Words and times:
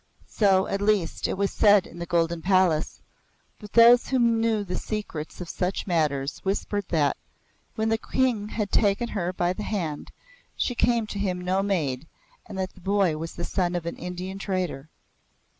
So, 0.31 0.65
at 0.65 0.81
least, 0.81 1.27
it 1.27 1.37
was 1.37 1.51
said 1.51 1.85
in 1.85 1.99
the 1.99 2.07
Golden 2.07 2.41
Palace, 2.41 3.01
but 3.59 3.73
those 3.73 4.07
who 4.09 4.17
knew 4.17 4.63
the 4.63 4.75
secrets 4.75 5.39
of 5.39 5.47
such 5.47 5.85
matters 5.85 6.39
whispered 6.39 6.85
that, 6.89 7.17
when 7.75 7.89
the 7.89 7.99
King 7.99 8.47
had 8.49 8.71
taken 8.71 9.09
her 9.09 9.31
by 9.31 9.53
the 9.53 9.61
hand 9.61 10.11
she 10.55 10.73
came 10.73 11.05
to 11.05 11.19
him 11.19 11.39
no 11.39 11.61
maid, 11.61 12.07
and 12.47 12.57
that 12.57 12.73
the 12.73 12.81
boy 12.81 13.15
was 13.17 13.33
the 13.35 13.45
son 13.45 13.75
of 13.75 13.85
an 13.85 13.95
Indian 13.97 14.39
trader. 14.39 14.89